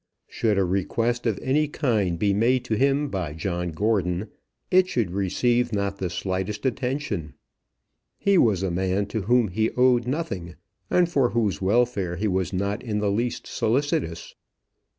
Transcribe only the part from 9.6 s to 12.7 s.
owed nothing, and for whose welfare he was